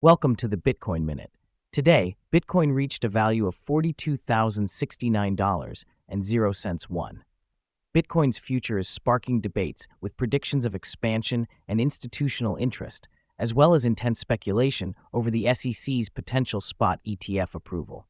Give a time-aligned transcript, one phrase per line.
[0.00, 1.32] Welcome to the Bitcoin Minute.
[1.72, 7.24] Today, Bitcoin reached a value of $42,069 and 0 cents one.
[7.92, 13.08] Bitcoin's future is sparking debates with predictions of expansion and institutional interest,
[13.40, 18.06] as well as intense speculation over the SEC's potential spot ETF approval.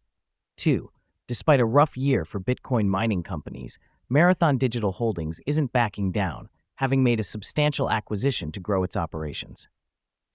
[0.58, 0.90] 2.
[1.26, 3.78] Despite a rough year for Bitcoin mining companies,
[4.10, 9.70] Marathon Digital Holdings isn't backing down, having made a substantial acquisition to grow its operations.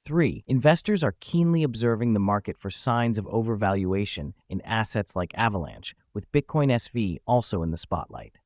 [0.05, 0.43] 3.
[0.47, 6.31] Investors are keenly observing the market for signs of overvaluation in assets like Avalanche, with
[6.31, 8.37] Bitcoin SV also in the spotlight.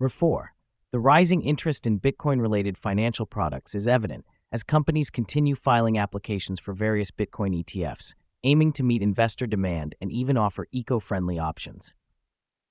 [0.00, 0.54] 4.
[0.90, 6.58] The rising interest in Bitcoin related financial products is evident as companies continue filing applications
[6.58, 11.92] for various Bitcoin ETFs, aiming to meet investor demand and even offer eco friendly options.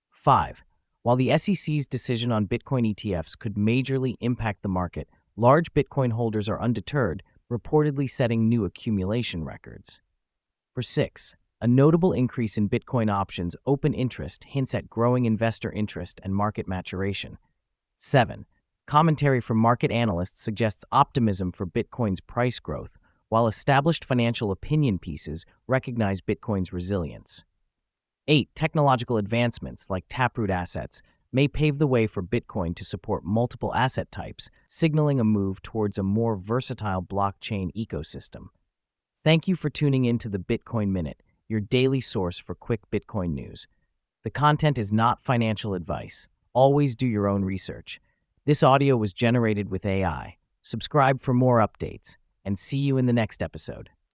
[0.10, 0.64] 5.
[1.04, 6.50] While the SEC's decision on Bitcoin ETFs could majorly impact the market, large Bitcoin holders
[6.50, 10.02] are undeterred, reportedly setting new accumulation records.
[10.74, 11.36] For 6.
[11.60, 16.68] A notable increase in Bitcoin options open interest hints at growing investor interest and market
[16.68, 17.38] maturation.
[17.96, 18.46] 7.
[18.86, 22.98] Commentary from market analysts suggests optimism for Bitcoin's price growth,
[23.30, 27.44] while established financial opinion pieces recognize Bitcoin's resilience.
[28.28, 28.50] 8.
[28.54, 34.12] Technological advancements like Taproot assets may pave the way for Bitcoin to support multiple asset
[34.12, 38.48] types, signaling a move towards a more versatile blockchain ecosystem.
[39.24, 43.34] Thank you for tuning in to the Bitcoin Minute, your daily source for quick Bitcoin
[43.34, 43.68] news.
[44.24, 46.28] The content is not financial advice.
[46.54, 48.00] Always do your own research.
[48.46, 50.38] This audio was generated with AI.
[50.62, 53.90] Subscribe for more updates, and see you in the next episode.